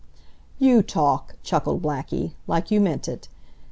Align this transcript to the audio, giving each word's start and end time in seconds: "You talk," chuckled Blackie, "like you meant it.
"You 0.57 0.81
talk," 0.81 1.35
chuckled 1.43 1.83
Blackie, 1.83 2.31
"like 2.47 2.71
you 2.71 2.81
meant 2.81 3.07
it. 3.07 3.27